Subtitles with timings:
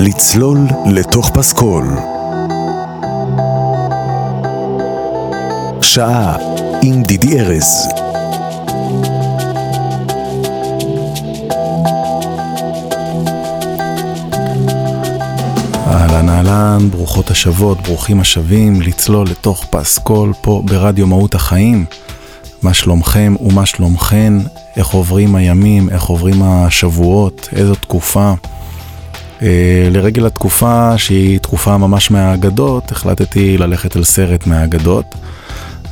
[0.00, 1.84] לצלול לתוך פסקול.
[5.82, 6.36] שעה
[6.82, 7.88] עם דידי ארז.
[15.86, 21.84] אהלן אהלן, ברוכות השבות, ברוכים השבים, לצלול לתוך פסקול פה ברדיו מהות החיים.
[22.62, 24.32] מה שלומכם ומה שלומכן,
[24.76, 28.34] איך עוברים הימים, איך עוברים השבועות, איזו תקופה.
[29.42, 35.14] אה, לרגל התקופה שהיא תקופה ממש מהאגדות, החלטתי ללכת על סרט מהאגדות,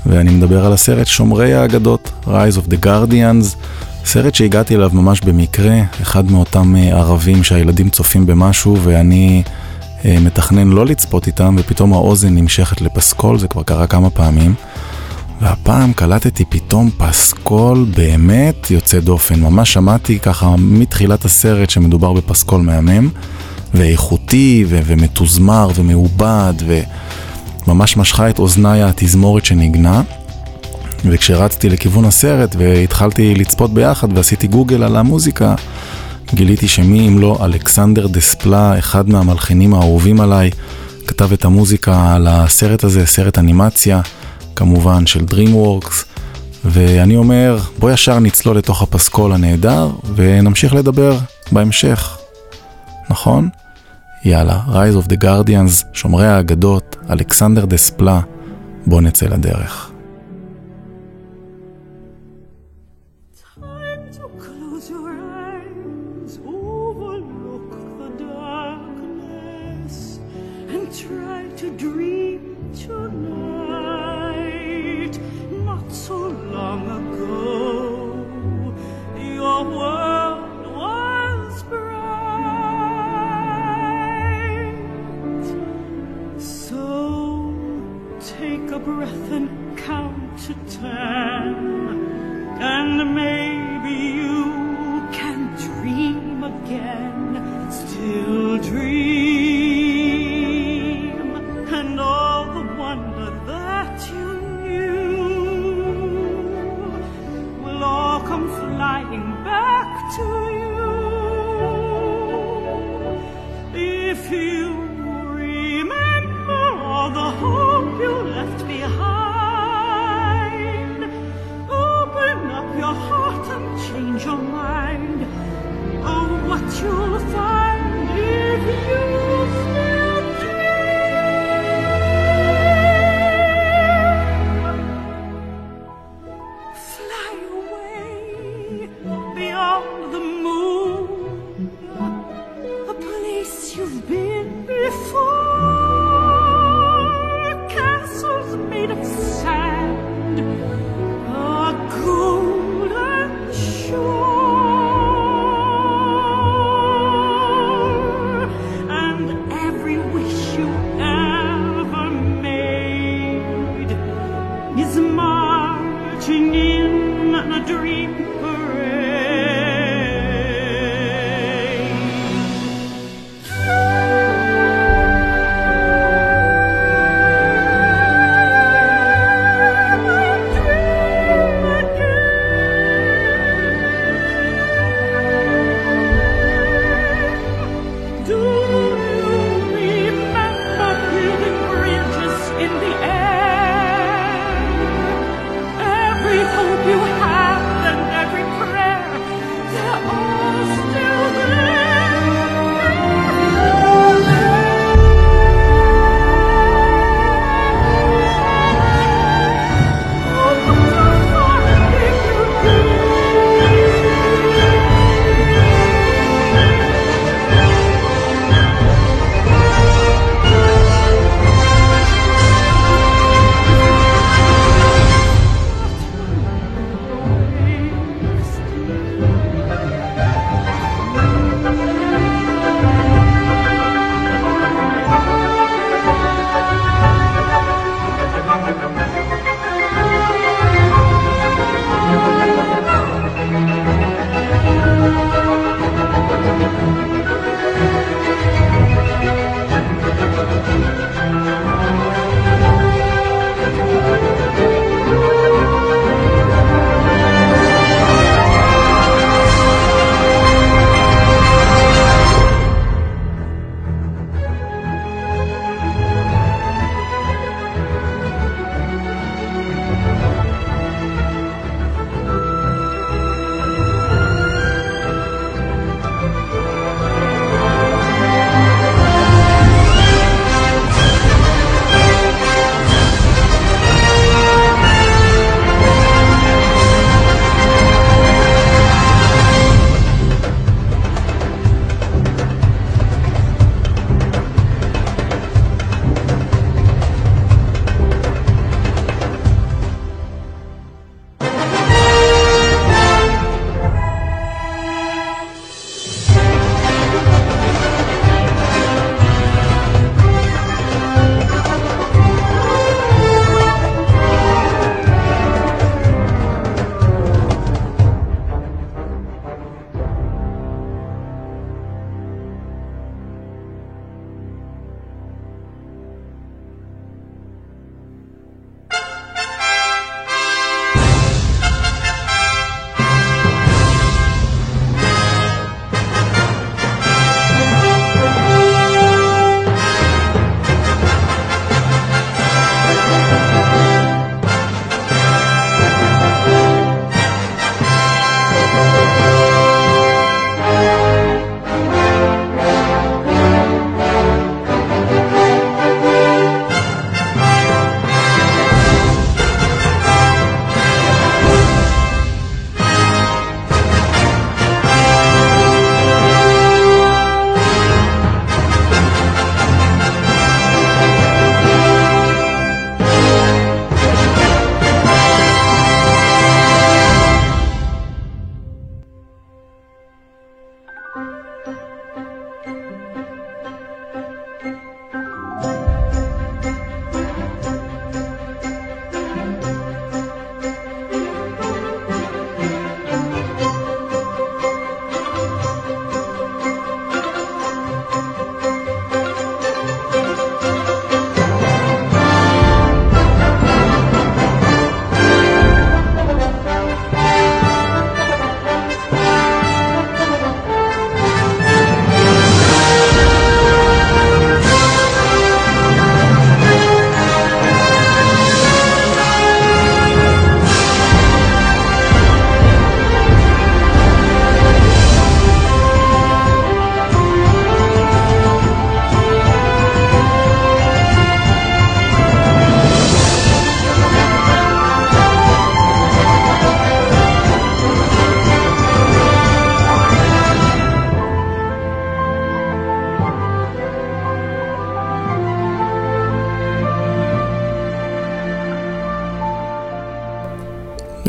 [0.06, 3.56] ואני מדבר על הסרט שומרי האגדות, Rise of the Guardians,
[4.04, 9.42] סרט שהגעתי אליו ממש במקרה, אחד מאותם אה, ערבים שהילדים צופים במשהו ואני
[10.04, 14.54] אה, מתכנן לא לצפות איתם, ופתאום האוזן נמשכת לפסקול, זה כבר קרה כמה פעמים.
[15.40, 19.40] והפעם קלטתי פתאום פסקול באמת יוצא דופן.
[19.40, 23.08] ממש שמעתי ככה מתחילת הסרט שמדובר בפסקול מהמם,
[23.76, 26.54] ואיכותי, ו- ומתוזמר, ומעובד,
[27.66, 30.02] וממש משכה את אוזניי התזמורת שניגנה.
[31.04, 35.54] וכשרצתי לכיוון הסרט והתחלתי לצפות ביחד ועשיתי גוגל על המוזיקה,
[36.34, 40.50] גיליתי שמי אם לא אלכסנדר דספלה, אחד מהמלחינים האהובים עליי,
[41.06, 44.00] כתב את המוזיקה על הסרט הזה, סרט אנימציה.
[44.56, 46.04] כמובן של DreamWorks,
[46.64, 51.18] ואני אומר, בוא ישר נצלול לתוך הפסקול הנהדר, ונמשיך לדבר
[51.52, 52.18] בהמשך,
[53.10, 53.48] נכון?
[54.28, 58.20] יאללה, Rise of the Guardians, שומרי האגדות, אלכסנדר דספלה,
[58.86, 59.92] בוא נצא לדרך.
[70.98, 72.26] you have and every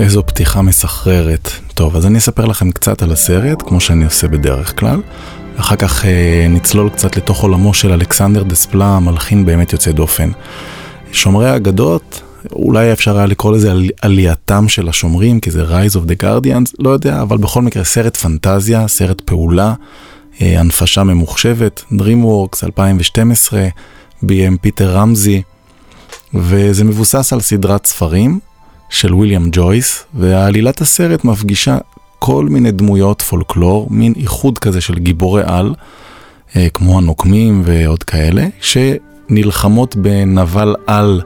[0.08, 1.50] איזו פתיחה מסחררת.
[1.74, 5.02] טוב, אז אני אספר לכם קצת על הסרט, כמו שאני עושה בדרך כלל.
[5.58, 10.32] אחר כך אה, נצלול קצת לתוך עולמו של אלכסנדר דספלה, מלחין באמת יוצא דופן.
[11.12, 12.22] שומרי האגדות,
[12.52, 16.74] אולי אפשר היה לקרוא לזה על, עלייתם של השומרים, כי זה Rise of the Guardians,
[16.80, 19.74] לא יודע, אבל בכל מקרה סרט פנטזיה, סרט פעולה,
[20.42, 23.68] אה, הנפשה ממוחשבת, DreamWorks 2012,
[24.22, 25.42] ביים פיטר רמזי,
[26.34, 28.40] וזה מבוסס על סדרת ספרים
[28.90, 31.78] של ויליאם ג'ויס, ועלילת הסרט מפגישה
[32.20, 35.74] כל מיני דמויות פולקלור, מין איחוד כזה של גיבורי על,
[36.56, 41.22] אה, כמו הנוקמים ועוד כאלה, שנלחמות בנבל על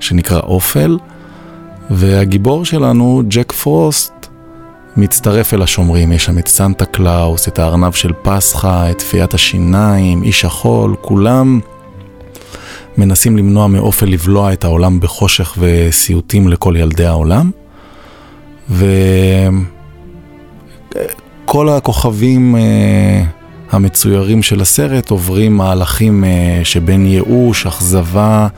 [0.00, 0.98] שנקרא אופל,
[1.90, 4.12] והגיבור שלנו, ג'ק פרוסט,
[4.96, 10.22] מצטרף אל השומרים, יש שם את סנטה קלאוס, את הארנב של פסחא, את פיית השיניים,
[10.22, 11.60] איש החול, כולם
[12.98, 17.50] מנסים למנוע מאופל לבלוע את העולם בחושך וסיוטים לכל ילדי העולם.
[18.70, 19.58] וכל
[21.68, 23.24] הכוכבים אה,
[23.70, 28.48] המצוירים של הסרט עוברים מהלכים אה, שבין ייאוש, אכזבה,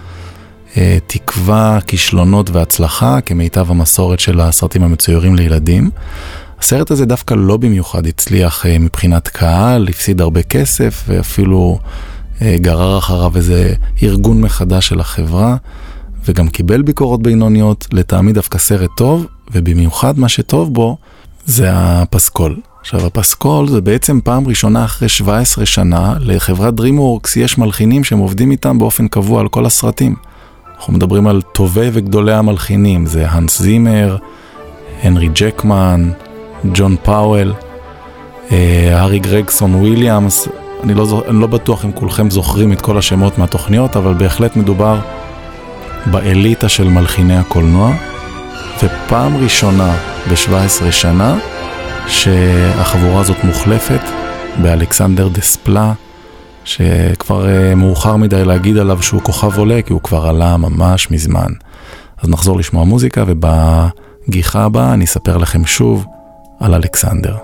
[0.77, 5.91] אה, תקווה, כישלונות והצלחה, כמיטב המסורת של הסרטים המצוירים לילדים.
[6.61, 11.79] הסרט הזה דווקא לא במיוחד הצליח מבחינת קהל, הפסיד הרבה כסף ואפילו
[12.43, 15.57] גרר אחריו איזה ארגון מחדש של החברה,
[16.25, 20.97] וגם קיבל ביקורות בינוניות, לטעמי דווקא סרט טוב, ובמיוחד מה שטוב בו
[21.47, 22.57] זה הפסקול.
[22.81, 28.51] עכשיו הפסקול זה בעצם פעם ראשונה אחרי 17 שנה לחברת DreamWorks יש מלחינים שהם עובדים
[28.51, 30.15] איתם באופן קבוע על כל הסרטים.
[30.77, 34.17] אנחנו מדברים על טובי וגדולי המלחינים, זה האנס זימר,
[35.03, 36.11] הנרי ג'קמן,
[36.75, 37.55] ג'ון פאוול,
[38.53, 40.49] אה, הארי גרגסון וויליאמס,
[40.83, 45.01] אני לא, אני לא בטוח אם כולכם זוכרים את כל השמות מהתוכניות, אבל בהחלט מדובר
[46.07, 47.93] באליטה של מלחיני הקולנוע,
[48.83, 49.97] ופעם ראשונה
[50.31, 51.39] ב-17 שנה
[52.07, 54.01] שהחבורה הזאת מוחלפת
[54.63, 55.93] באלכסנדר דספלה,
[56.65, 61.53] שכבר uh, מאוחר מדי להגיד עליו שהוא כוכב עולה, כי הוא כבר עלה ממש מזמן.
[62.23, 66.07] אז נחזור לשמוע מוזיקה, ובגיחה הבאה אני אספר לכם שוב
[66.61, 67.37] על אלכסנדר.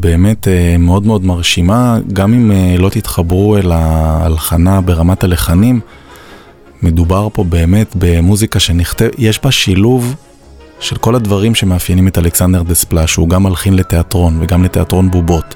[0.00, 5.80] באמת אה, מאוד מאוד מרשימה, גם אם אה, לא תתחברו אל ההלחנה ברמת הלחנים,
[6.82, 10.14] מדובר פה באמת במוזיקה שנכתב, יש בה שילוב
[10.80, 15.54] של כל הדברים שמאפיינים את אלכסנדר דספלה, שהוא גם מלחין לתיאטרון וגם לתיאטרון בובות.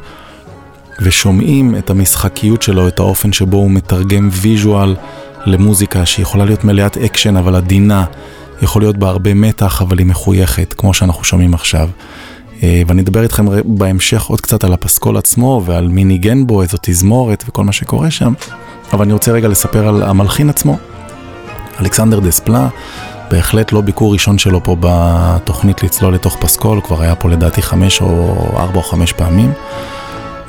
[1.00, 4.96] ושומעים את המשחקיות שלו, את האופן שבו הוא מתרגם visual
[5.46, 8.04] למוזיקה שיכולה להיות מלאת אקשן אבל עדינה,
[8.62, 11.88] יכול להיות בה הרבה מתח אבל היא מחויכת, כמו שאנחנו שומעים עכשיו.
[12.64, 16.78] אה, ואני אדבר איתכם בהמשך עוד קצת על הפסקול עצמו ועל מי ניגן בו, איזו
[16.82, 18.32] תזמורת וכל מה שקורה שם,
[18.92, 20.78] אבל אני רוצה רגע לספר על המלחין עצמו.
[21.80, 22.68] אלכסנדר דספלה,
[23.30, 28.00] בהחלט לא ביקור ראשון שלו פה בתוכנית לצלול לתוך פסקול, כבר היה פה לדעתי חמש
[28.00, 29.52] או ארבע או חמש פעמים.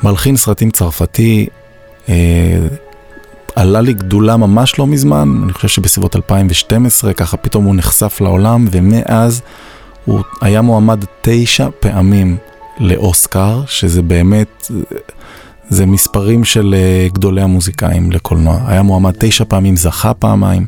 [0.02, 1.46] מלחין סרטים צרפתי,
[2.08, 2.14] אה,
[3.56, 8.66] עלה לי גדולה ממש לא מזמן, אני חושב שבסביבות 2012, ככה פתאום הוא נחשף לעולם,
[8.70, 9.42] ומאז
[10.06, 12.36] הוא היה מועמד תשע פעמים
[12.80, 14.70] לאוסקר, שזה באמת,
[15.68, 18.60] זה מספרים של אה, גדולי המוזיקאים לקולנוע.
[18.66, 20.66] היה מועמד תשע פעמים, זכה פעמיים.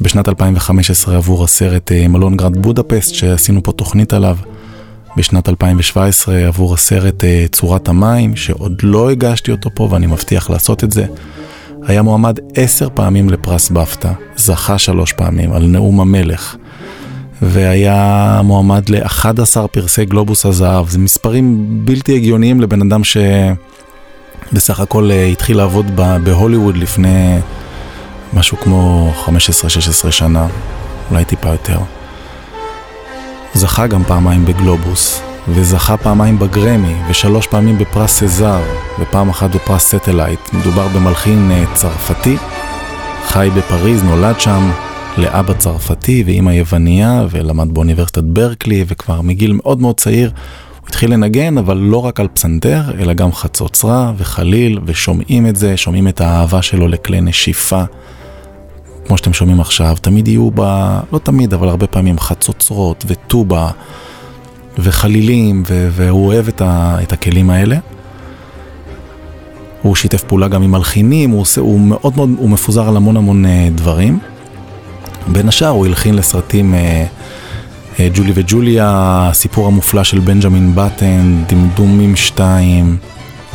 [0.00, 4.36] בשנת 2015 עבור הסרט אה, מלון גרד בודפסט, שעשינו פה תוכנית עליו.
[5.16, 10.84] בשנת 2017 עבור הסרט אה, צורת המים, שעוד לא הגשתי אותו פה ואני מבטיח לעשות
[10.84, 11.06] את זה.
[11.86, 16.56] היה מועמד עשר פעמים לפרס בפטה, זכה שלוש פעמים על נאום המלך.
[17.42, 20.88] והיה מועמד ל-11 פרסי גלובוס הזהב.
[20.88, 25.86] זה מספרים בלתי הגיוניים לבן אדם שבסך הכל אה, התחיל לעבוד
[26.24, 27.38] בהוליווד לפני
[28.32, 30.46] משהו כמו 15-16 שנה,
[31.10, 31.78] אולי טיפה יותר.
[33.54, 38.62] זכה גם פעמיים בגלובוס, וזכה פעמיים בגרמי, ושלוש פעמים בפרס סזאר,
[39.00, 40.40] ופעם אחת בפרס סטלייט.
[40.52, 42.36] מדובר במלחין אה, צרפתי,
[43.26, 44.70] חי בפריז, נולד שם,
[45.18, 50.30] לאבא צרפתי ואימא יווניה, ולמד באוניברסיטת ברקלי, וכבר מגיל מאוד מאוד צעיר
[50.80, 55.76] הוא התחיל לנגן, אבל לא רק על פסנתר, אלא גם חצוצרה וחליל, ושומעים את זה,
[55.76, 57.82] שומעים את האהבה שלו לכלי נשיפה.
[59.06, 63.70] כמו שאתם שומעים עכשיו, תמיד יהיו בה, לא תמיד, אבל הרבה פעמים חצוצרות וטובה
[64.78, 67.76] וחלילים, ו- והוא אוהב את, ה- את הכלים האלה.
[69.82, 73.16] הוא שיתף פעולה גם עם מלחינים, הוא, עושה, הוא מאוד מאוד, הוא מפוזר על המון
[73.16, 74.18] המון אה, דברים.
[75.26, 77.04] בין השאר הוא הלחין לסרטים אה,
[78.00, 78.88] אה, ג'ולי וג'וליה,
[79.30, 82.96] הסיפור המופלא של בנג'מין בטן, דמדומים 2,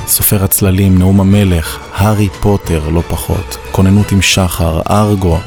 [0.08, 5.38] סופר הצללים, נאום המלך, הארי פוטר, לא פחות, כוננות עם שחר, ארגו,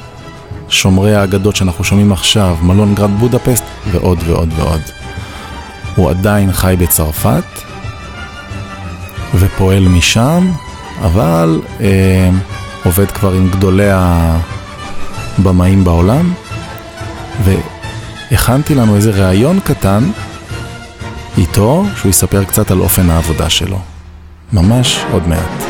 [0.69, 4.81] שומרי האגדות שאנחנו שומעים עכשיו, מלון גרד בודפסט, ועוד ועוד ועוד.
[5.97, 7.45] הוא עדיין חי בצרפת,
[9.35, 10.53] ופועל משם,
[11.03, 12.31] אבל אה,
[12.85, 13.91] עובד כבר עם גדולי
[15.39, 16.33] הבמאים בעולם,
[17.45, 20.11] והכנתי לנו איזה ראיון קטן
[21.39, 23.79] איתו, שהוא יספר קצת על אופן העבודה שלו.
[24.53, 25.70] ממש עוד מעט.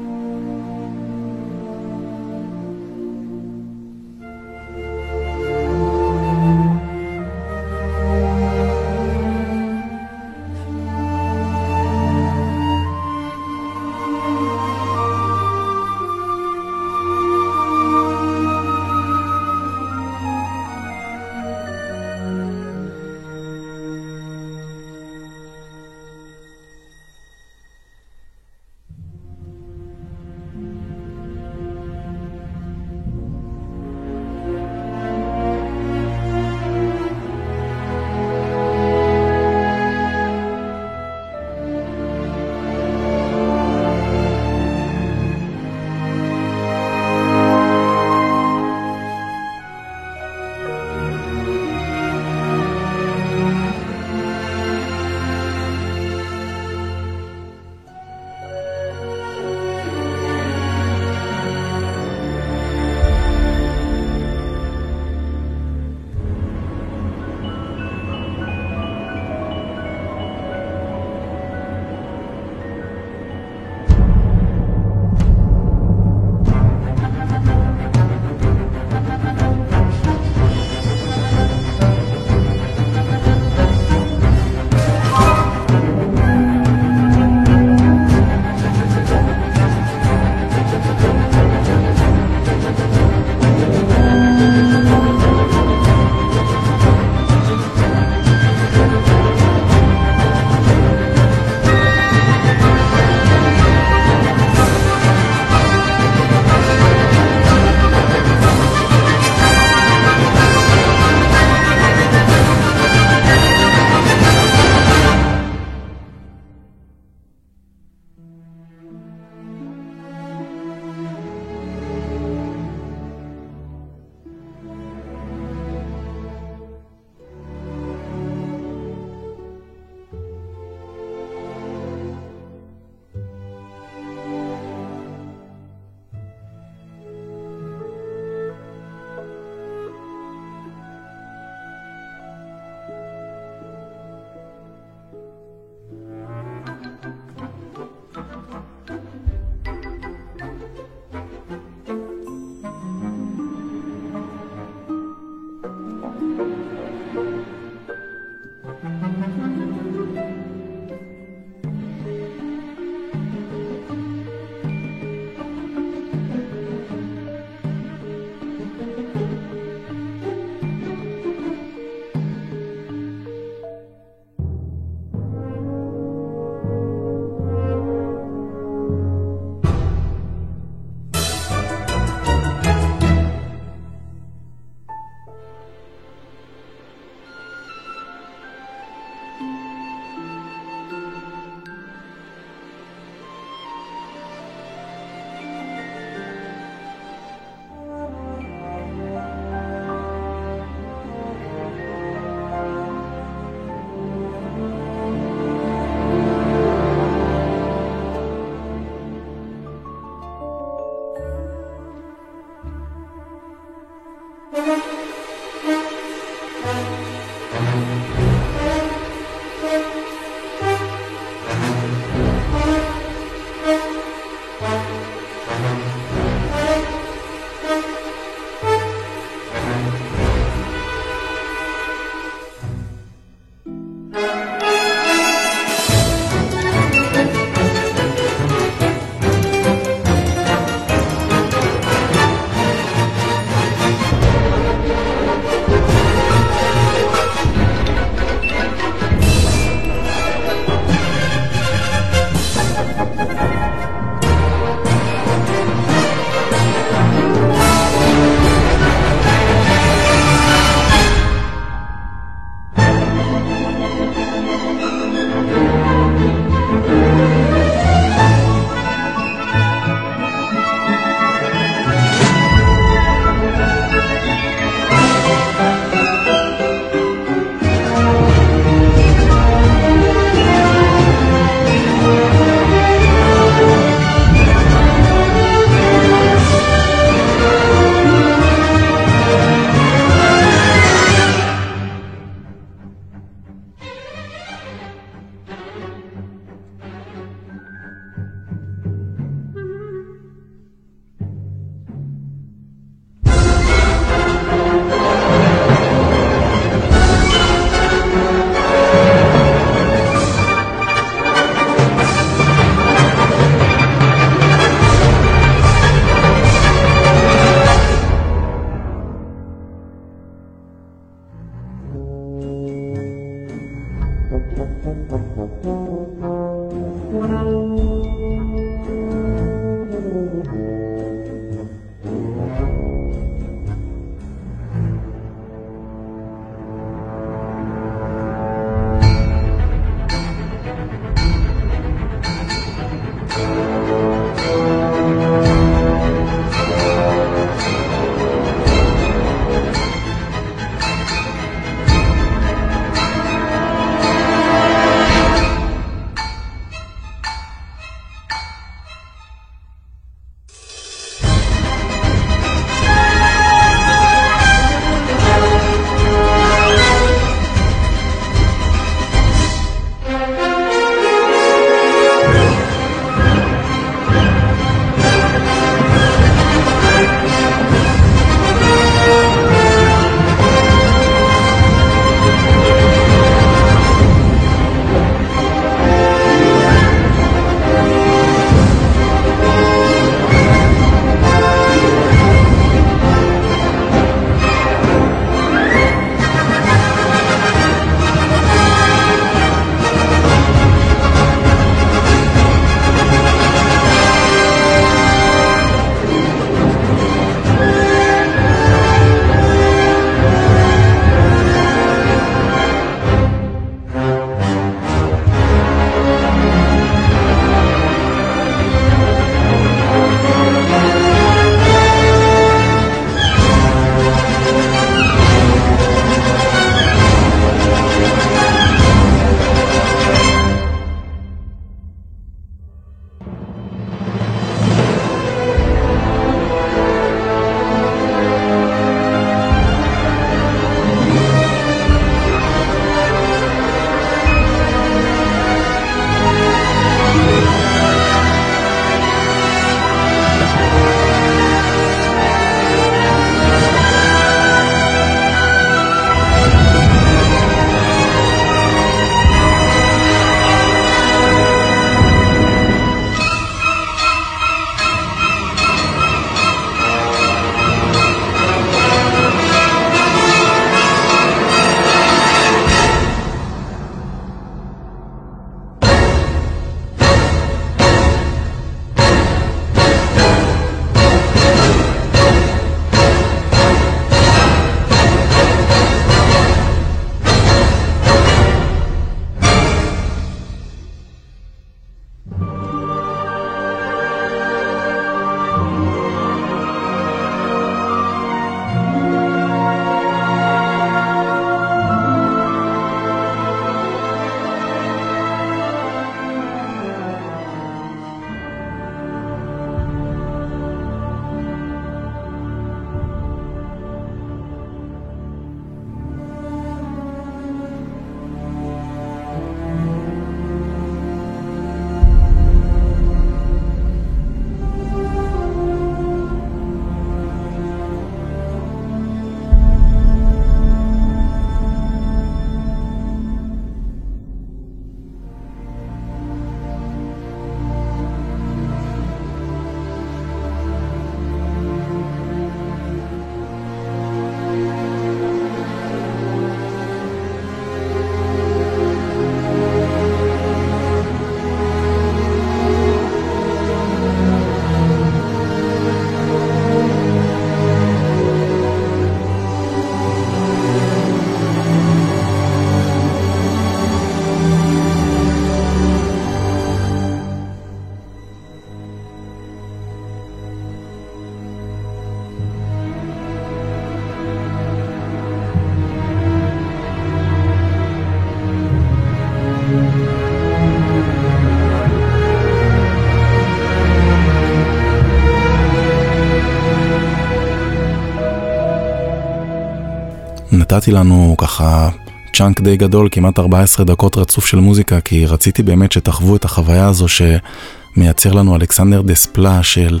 [590.74, 591.88] נתתי לנו ככה
[592.32, 596.86] צ'אנק די גדול, כמעט 14 דקות רצוף של מוזיקה, כי רציתי באמת שתחוו את החוויה
[596.86, 600.00] הזו שמייצר לנו אלכסנדר דספלה של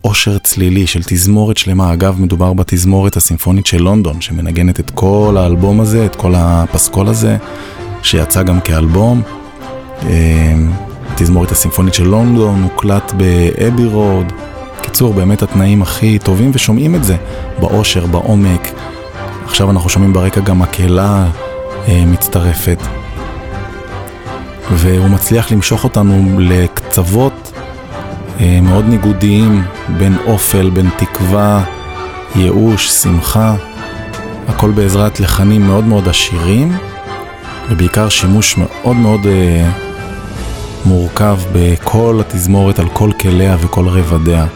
[0.00, 1.92] עושר צלילי, של תזמורת שלמה.
[1.92, 7.36] אגב, מדובר בתזמורת הסימפונית של לונדון, שמנגנת את כל האלבום הזה, את כל הפסקול הזה,
[8.02, 9.22] שיצא גם כאלבום.
[10.02, 10.72] אמ,
[11.16, 14.32] תזמורת הסימפונית של לונדון, הוקלט באבי רוד.
[14.82, 17.16] קיצור, באמת התנאים הכי טובים, ושומעים את זה
[17.60, 18.68] בעושר, בעומק.
[19.44, 21.26] עכשיו אנחנו שומעים ברקע גם מקהלה
[21.88, 22.78] אה, מצטרפת.
[24.72, 27.52] והוא מצליח למשוך אותנו לקצוות
[28.40, 29.62] אה, מאוד ניגודיים
[29.98, 31.64] בין אופל, בין תקווה,
[32.36, 33.54] ייאוש, שמחה,
[34.48, 36.76] הכל בעזרת לחנים מאוד מאוד עשירים,
[37.70, 39.70] ובעיקר שימוש מאוד מאוד אה,
[40.84, 44.46] מורכב בכל התזמורת על כל כליה וכל רבדיה.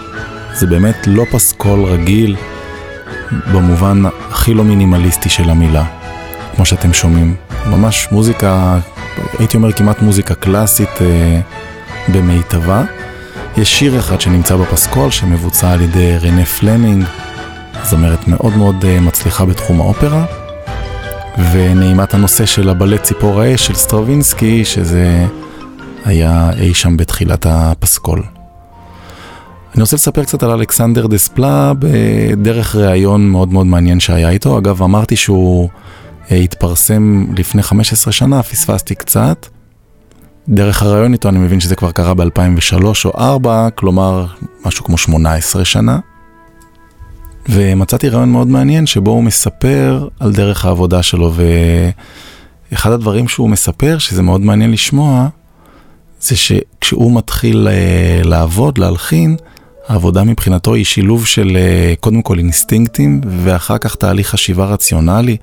[0.55, 2.36] זה באמת לא פסקול רגיל
[3.53, 5.85] במובן הכי לא מינימליסטי של המילה,
[6.57, 7.35] כמו שאתם שומעים.
[7.66, 8.79] ממש מוזיקה,
[9.39, 11.41] הייתי אומר כמעט מוזיקה קלאסית אה,
[12.09, 12.83] במיטבה.
[13.57, 17.05] יש שיר אחד שנמצא בפסקול שמבוצע על ידי רנה פלמינג,
[17.85, 20.24] זמרת מאוד מאוד אה, מצליחה בתחום האופרה.
[21.53, 25.26] ונעימת הנושא של הבלט ציפור האש של סטרווינסקי, שזה
[26.05, 28.22] היה אי שם בתחילת הפסקול.
[29.75, 34.59] אני רוצה לספר קצת על אלכסנדר דספלה בדרך ראיון מאוד מאוד מעניין שהיה איתו.
[34.59, 35.69] אגב, אמרתי שהוא
[36.31, 39.47] אה, התפרסם לפני 15 שנה, פספסתי קצת.
[40.49, 44.27] דרך הראיון איתו אני מבין שזה כבר קרה ב-2003 או 2004, כלומר
[44.66, 45.99] משהו כמו 18 שנה.
[47.49, 51.33] ומצאתי רעיון מאוד מעניין שבו הוא מספר על דרך העבודה שלו,
[52.73, 55.29] ואחד הדברים שהוא מספר, שזה מאוד מעניין לשמוע,
[56.21, 59.37] זה שכשהוא מתחיל uh, לעבוד, להלחין,
[59.89, 65.36] העבודה מבחינתו היא שילוב של uh, קודם כל אינסטינקטים, ואחר כך תהליך חשיבה רציונלי.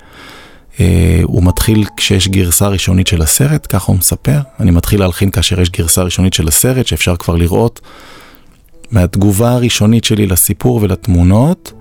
[0.76, 0.80] Uh,
[1.22, 4.38] הוא מתחיל כשיש גרסה ראשונית של הסרט, ככה הוא מספר.
[4.60, 7.80] אני מתחיל להלחין כאשר יש גרסה ראשונית של הסרט, שאפשר כבר לראות.
[8.90, 11.72] מהתגובה הראשונית שלי לסיפור ולתמונות,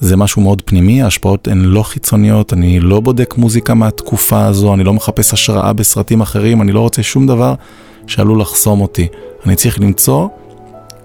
[0.00, 4.84] זה משהו מאוד פנימי, ההשפעות הן לא חיצוניות, אני לא בודק מוזיקה מהתקופה הזו, אני
[4.84, 7.54] לא מחפש השראה בסרטים אחרים, אני לא רוצה שום דבר
[8.06, 9.06] שעלול לחסום אותי.
[9.46, 10.28] אני צריך למצוא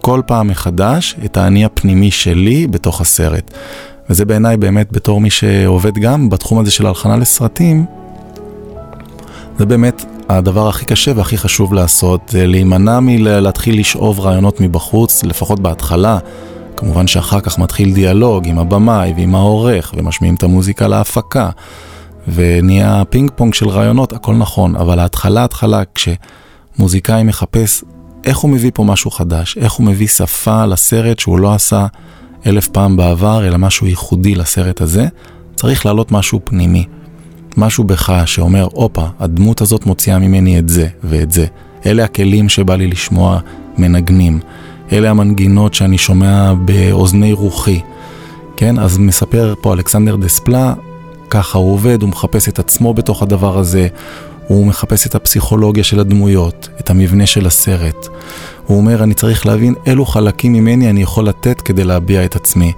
[0.01, 3.53] כל פעם מחדש את האני הפנימי שלי בתוך הסרט.
[4.09, 7.85] וזה בעיניי באמת בתור מי שעובד גם בתחום הזה של הלחנה לסרטים,
[9.59, 15.59] זה באמת הדבר הכי קשה והכי חשוב לעשות, זה להימנע מלהתחיל לשאוב רעיונות מבחוץ, לפחות
[15.59, 16.17] בהתחלה.
[16.77, 21.49] כמובן שאחר כך מתחיל דיאלוג עם הבמאי ועם העורך, ומשמיעים את המוזיקה להפקה,
[22.27, 27.83] ונהיה פינג פונג של רעיונות, הכל נכון, אבל ההתחלה, התחלה, כשמוזיקאי מחפש
[28.25, 31.85] איך הוא מביא פה משהו חדש, איך הוא מביא שפה לסרט שהוא לא עשה
[32.45, 35.07] אלף פעם בעבר, אלא משהו ייחודי לסרט הזה,
[35.55, 36.85] צריך לעלות משהו פנימי.
[37.57, 41.45] משהו בך שאומר, הופה, הדמות הזאת מוציאה ממני את זה ואת זה.
[41.85, 43.39] אלה הכלים שבא לי לשמוע
[43.77, 44.39] מנגנים.
[44.91, 47.81] אלה המנגינות שאני שומע באוזני רוחי.
[48.57, 50.73] כן, אז מספר פה אלכסנדר דספלה,
[51.29, 53.87] ככה הוא עובד, הוא מחפש את עצמו בתוך הדבר הזה,
[54.49, 58.07] הוא מחפש את הפסיכולוגיה של הדמויות, את המבנה של הסרט.
[58.65, 62.73] הוא אומר, אני צריך להבין אילו חלקים ממני אני יכול לתת כדי להביע את עצמי.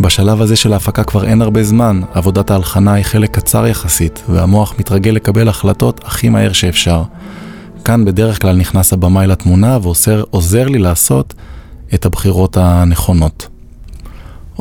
[0.00, 4.74] בשלב הזה של ההפקה כבר אין הרבה זמן, עבודת ההלחנה היא חלק קצר יחסית, והמוח
[4.78, 7.02] מתרגל לקבל החלטות הכי מהר שאפשר.
[7.84, 11.34] כאן בדרך כלל נכנס הבמאי לתמונה ועוזר לי לעשות
[11.94, 13.51] את הבחירות הנכונות.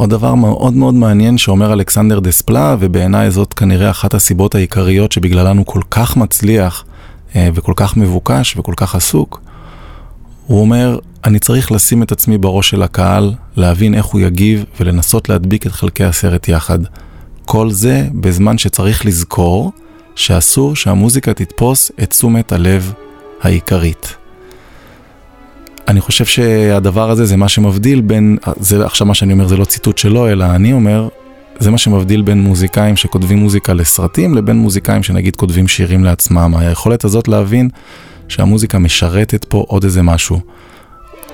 [0.01, 5.57] עוד דבר מאוד מאוד מעניין שאומר אלכסנדר דספלה, ובעיניי זאת כנראה אחת הסיבות העיקריות שבגללן
[5.57, 6.85] הוא כל כך מצליח
[7.35, 9.41] אה, וכל כך מבוקש וכל כך עסוק,
[10.47, 15.29] הוא אומר, אני צריך לשים את עצמי בראש של הקהל, להבין איך הוא יגיב ולנסות
[15.29, 16.79] להדביק את חלקי הסרט יחד.
[17.45, 19.71] כל זה בזמן שצריך לזכור
[20.15, 22.93] שאסור שהמוזיקה תתפוס את תשומת הלב
[23.41, 24.20] העיקרית.
[25.87, 29.65] אני חושב שהדבר הזה זה מה שמבדיל בין, זה עכשיו מה שאני אומר זה לא
[29.65, 31.07] ציטוט שלו, אלא אני אומר,
[31.59, 36.55] זה מה שמבדיל בין מוזיקאים שכותבים מוזיקה לסרטים, לבין מוזיקאים שנגיד כותבים שירים לעצמם.
[36.57, 37.69] היכולת הזאת להבין
[38.27, 40.39] שהמוזיקה משרתת פה עוד איזה משהו.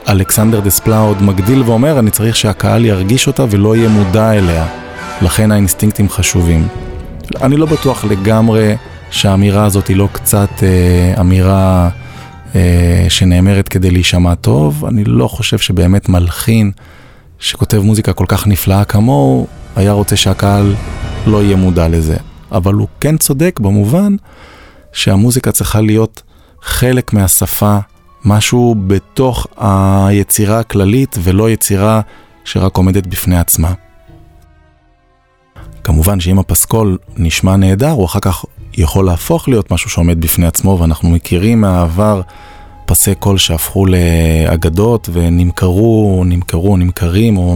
[0.10, 4.68] אלכסנדר דספלה עוד מגדיל ואומר, אני צריך שהקהל ירגיש אותה ולא יהיה מודע אליה.
[5.22, 6.68] לכן האינסטינקטים חשובים.
[7.41, 8.76] אני לא בטוח לגמרי
[9.12, 11.89] שהאמירה הזאת היא לא קצת אה, אמירה
[13.10, 14.86] שנאמרת כדי להישמע טוב.
[14.86, 16.72] אני לא חושב שבאמת מלחין
[17.39, 20.76] שכותב מוזיקה כל כך נפלאה כמוהו, היה רוצה שהקהל
[21.28, 22.18] לא יהיה מודע לזה.
[22.52, 24.16] אבל הוא כן צודק במובן
[24.93, 26.22] שהמוזיקה צריכה להיות
[26.62, 27.78] חלק מהשפה,
[28.26, 32.02] משהו בתוך היצירה הכללית ולא יצירה
[32.45, 33.74] שרק עומדת בפני עצמה.
[35.84, 38.45] כמובן שאם הפסקול נשמע נהדר, הוא אחר כך
[38.78, 42.21] יכול להפוך להיות משהו שעומד בפני עצמו, ואנחנו מכירים מהעבר
[42.86, 47.55] פסי קול שהפכו לאגדות ונמכרו, נמכרו, נמכרים או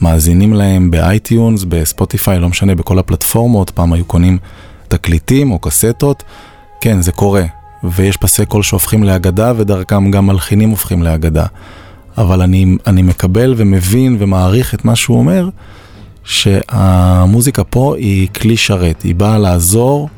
[0.00, 4.38] מאזינים להם ב iTunes, ב Spotify, לא משנה, בכל הפלטפורמות, פעם היו קונים
[4.88, 6.22] תקליטים או קסטות,
[6.80, 7.44] כן, זה קורה,
[7.84, 11.46] ויש פסי קול שהופכים לאגדה ודרכם גם מלחינים הופכים לאגדה.
[12.18, 15.48] אבל אני, אני מקבל ומבין ומעריך את מה שהוא אומר,
[16.24, 20.08] שהמוזיקה פה היא כלי שרת, היא באה לעזור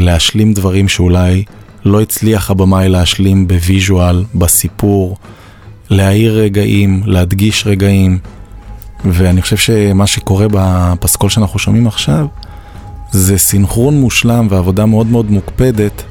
[0.00, 1.44] להשלים דברים שאולי
[1.84, 5.16] לא הצליח הבמאי להשלים בוויז'ואל, בסיפור,
[5.90, 8.18] להאיר רגעים, להדגיש רגעים,
[9.04, 12.26] ואני חושב שמה שקורה בפסקול שאנחנו שומעים עכשיו,
[13.10, 16.02] זה סינכרון מושלם ועבודה מאוד מאוד מוקפדת,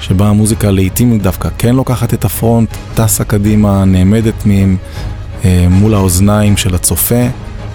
[0.00, 4.76] שבה המוזיקה לעיתים דווקא כן לוקחת את הפרונט, טסה קדימה, נעמדת מהם
[5.44, 7.26] אה, מול האוזניים של הצופה,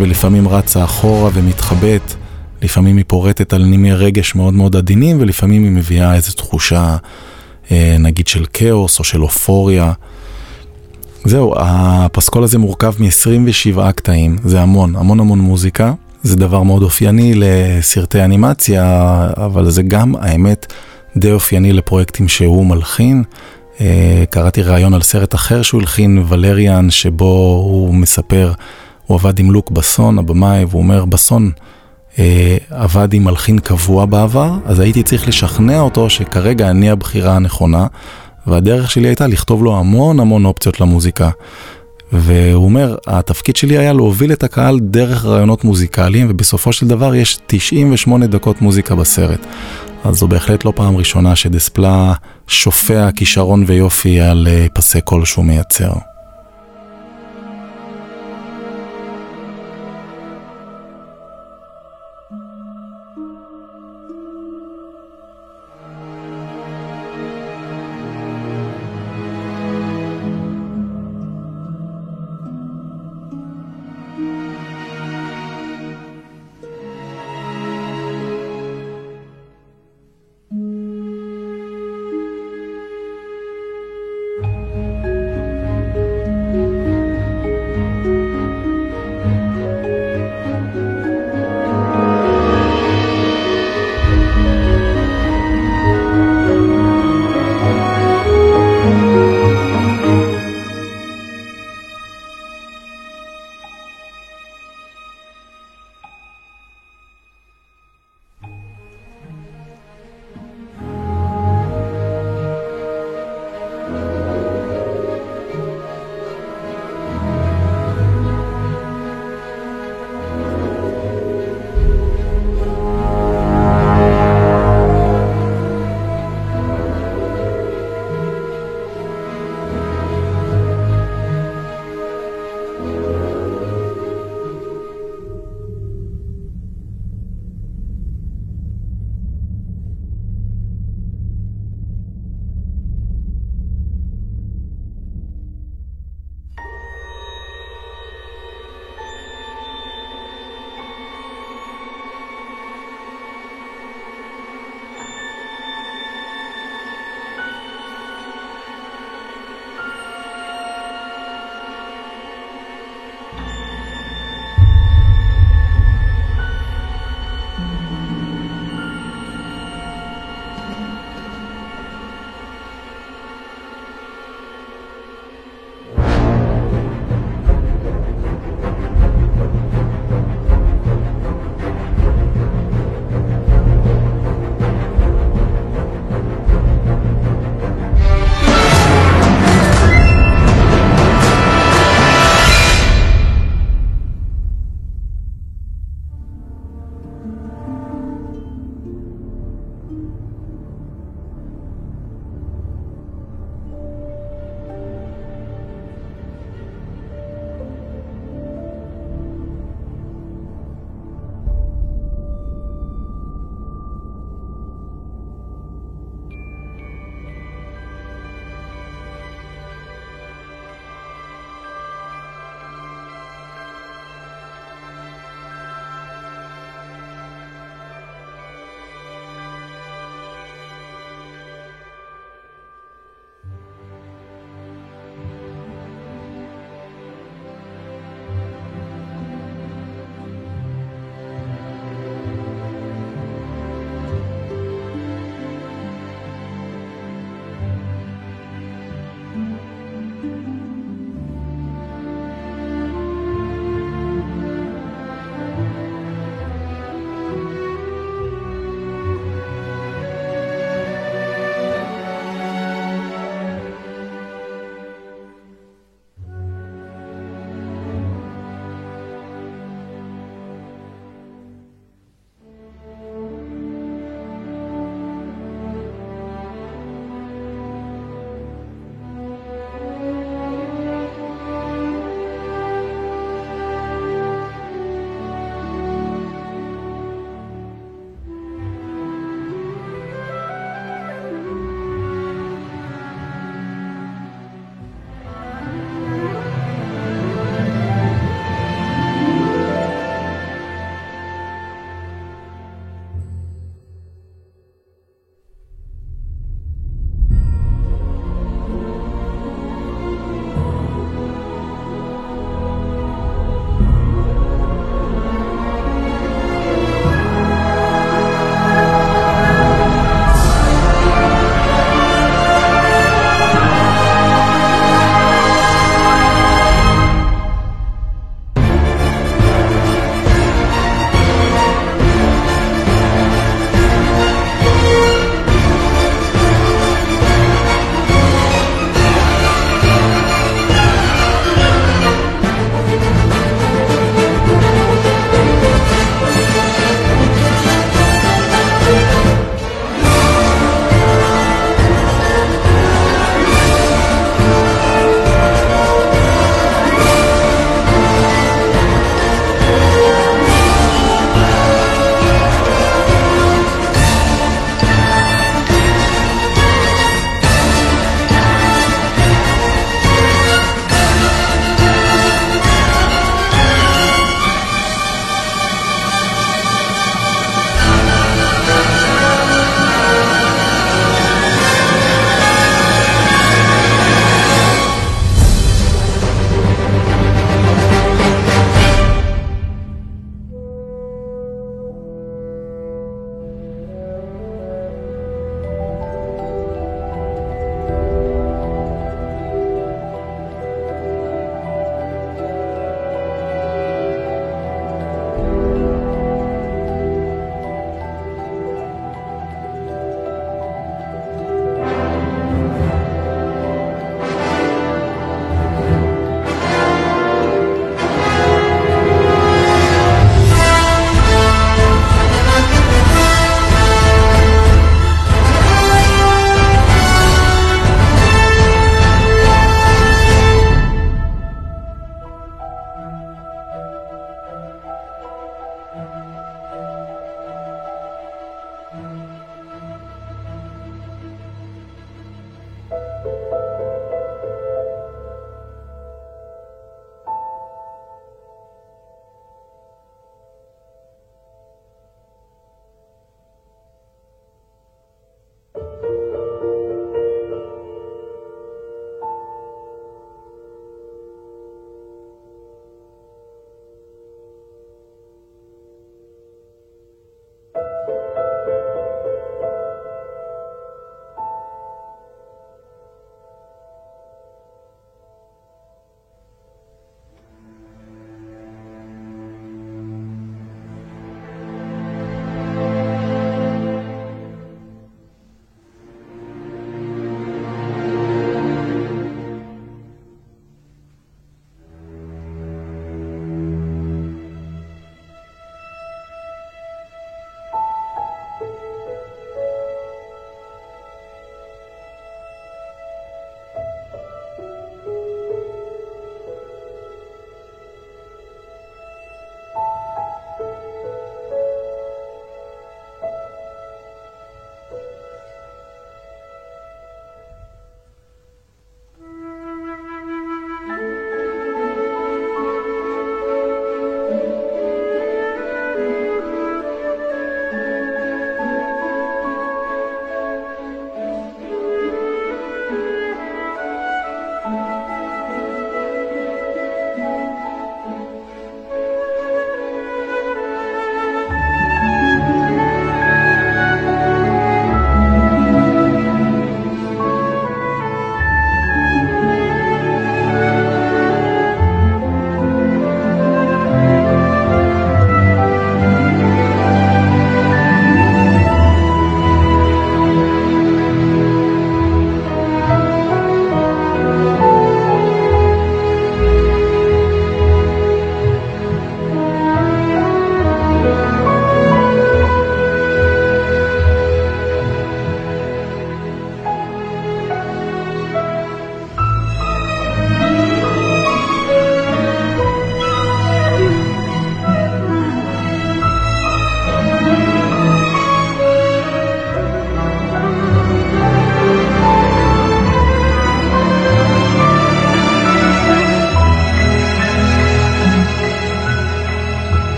[0.00, 2.14] ולפעמים רצה אחורה ומתחבאת,
[2.64, 6.96] לפעמים היא פורטת על נימי רגש מאוד מאוד עדינים, ולפעמים היא מביאה איזו תחושה,
[7.70, 9.92] אה, נגיד של כאוס או של אופוריה.
[11.24, 15.92] זהו, הפסקול הזה מורכב מ-27 קטעים, זה המון, המון המון מוזיקה.
[16.22, 18.84] זה דבר מאוד אופייני לסרטי אנימציה,
[19.36, 20.72] אבל זה גם, האמת,
[21.16, 23.22] די אופייני לפרויקטים שהוא מלחין.
[23.80, 28.52] אה, קראתי ראיון על סרט אחר שהוא הלחין, ולריאן, שבו הוא מספר,
[29.06, 31.50] הוא עבד עם לוק בסון, הבמאי, והוא אומר, בסון
[32.70, 37.86] עבד עם מלחין קבוע בעבר, אז הייתי צריך לשכנע אותו שכרגע אני הבחירה הנכונה,
[38.46, 41.30] והדרך שלי הייתה לכתוב לו המון המון אופציות למוזיקה.
[42.12, 47.38] והוא אומר, התפקיד שלי היה להוביל את הקהל דרך רעיונות מוזיקליים, ובסופו של דבר יש
[47.46, 49.40] 98 דקות מוזיקה בסרט.
[50.04, 52.12] אז זו בהחלט לא פעם ראשונה שדספלה
[52.46, 55.92] שופע כישרון ויופי על אה, פסי קול שהוא מייצר.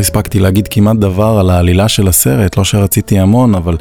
[0.00, 3.76] הספקתי להגיד כמעט דבר על העלילה של הסרט, לא שרציתי המון, אבל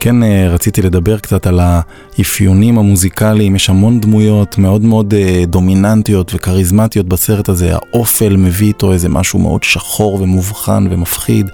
[0.00, 6.34] כן אה, רציתי לדבר קצת על האפיונים המוזיקליים, יש המון דמויות מאוד מאוד אה, דומיננטיות
[6.34, 11.50] וכריזמטיות בסרט הזה, האופל מביא איתו איזה משהו מאוד שחור ומובחן ומפחיד,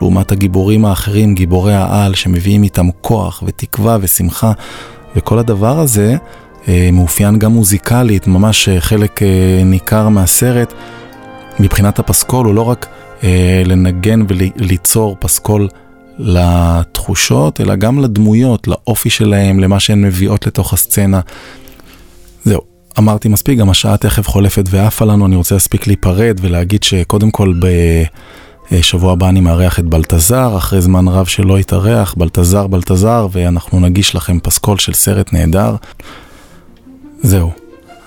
[0.00, 4.52] לעומת הגיבורים האחרים, גיבורי העל, שמביאים איתם כוח ותקווה ושמחה,
[5.16, 6.16] וכל הדבר הזה
[6.68, 9.20] אה, מאופיין גם מוזיקלית, ממש חלק
[9.64, 10.72] ניכר מהסרט.
[11.60, 12.86] מבחינת הפסקול הוא לא רק
[13.64, 15.68] לנגן וליצור פסקול
[16.18, 21.20] לתחושות, אלא גם לדמויות, לאופי שלהם, למה שהן מביאות לתוך הסצנה.
[22.44, 22.60] זהו,
[22.98, 27.54] אמרתי מספיק, גם השעה תכף חולפת ועפה לנו, אני רוצה להספיק להיפרד ולהגיד שקודם כל
[28.72, 34.14] בשבוע הבא אני מארח את בלטזר, אחרי זמן רב שלא התארח, בלטזר בלטזר, ואנחנו נגיש
[34.14, 35.76] לכם פסקול של סרט נהדר.
[37.22, 37.50] זהו,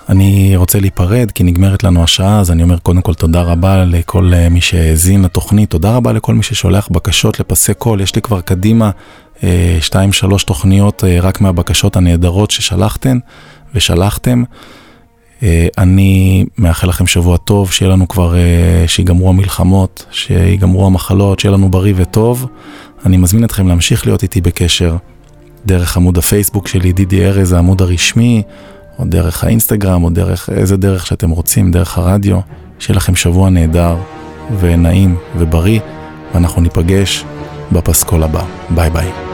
[0.08, 4.34] אני רוצה להיפרד כי נגמרת לנו השעה, אז אני אומר קודם כל תודה רבה לכל
[4.34, 8.40] אה, מי שהאזין לתוכנית, תודה רבה לכל מי ששולח בקשות לפסי קול, יש לי כבר
[8.40, 8.90] קדימה
[9.40, 9.42] 2-3
[9.96, 10.08] אה,
[10.46, 13.18] תוכניות אה, רק מהבקשות הנהדרות ששלחתם
[13.74, 14.42] ושלחתם.
[15.78, 18.34] אני מאחל לכם שבוע טוב, שיהיה לנו כבר,
[18.86, 22.46] שיגמרו המלחמות, שיגמרו המחלות, שיהיה לנו בריא וטוב.
[23.06, 24.96] אני מזמין אתכם להמשיך להיות איתי בקשר
[25.66, 28.42] דרך עמוד הפייסבוק שלי, דידי ארז, העמוד הרשמי.
[28.98, 32.40] או דרך האינסטגרם, או דרך איזה דרך שאתם רוצים, דרך הרדיו.
[32.78, 33.96] שיהיה לכם שבוע נהדר
[34.60, 35.80] ונעים ובריא,
[36.34, 37.24] ואנחנו ניפגש
[37.72, 38.42] בפסקול הבא.
[38.70, 39.33] ביי ביי.